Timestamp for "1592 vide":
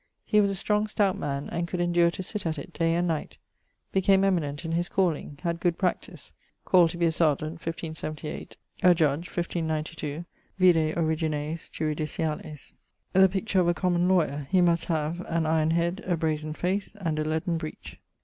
9.29-10.97